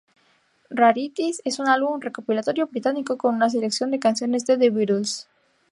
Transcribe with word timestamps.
Rarities 0.71 1.43
es 1.45 1.59
un 1.59 1.67
álbum 1.67 2.01
recopilatorio 2.01 2.65
británico 2.65 3.19
con 3.19 3.35
una 3.35 3.51
selección 3.51 3.91
de 3.91 3.99
canciones 3.99 4.47
de 4.47 4.57
The 4.57 4.71
Beatles. 4.71 5.29